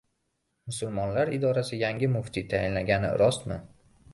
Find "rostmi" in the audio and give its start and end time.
3.25-3.61